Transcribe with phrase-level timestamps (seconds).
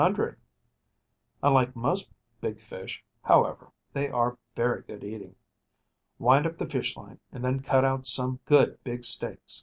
[1.43, 5.35] Unlike most big fish, however, they are very good eating.
[6.17, 9.59] Wind up the fish line, and then cut out some good big steaks.